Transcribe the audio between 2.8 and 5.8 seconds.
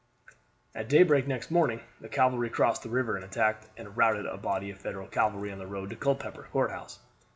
the river and attacked and routed a body of Federal cavalry on the